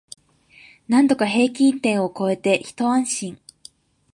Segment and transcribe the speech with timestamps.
[0.87, 3.37] なんとか平均点を超えてひと安心